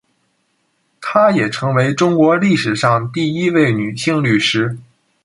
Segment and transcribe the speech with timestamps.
[0.99, 4.75] 她也成为中国历史上第一位女性律师。